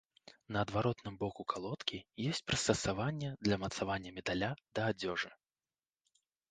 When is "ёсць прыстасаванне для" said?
2.31-3.55